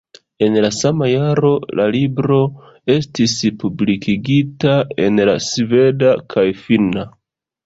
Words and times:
En 0.43 0.55
la 0.63 0.69
sama 0.75 1.09
jaro 1.09 1.51
la 1.79 1.85
libro 1.95 2.37
estis 2.95 3.35
publikigita 3.65 4.73
en 5.05 5.23
la 5.31 5.37
sveda 5.51 6.17
kaj 6.37 6.49
finna. 6.65 7.07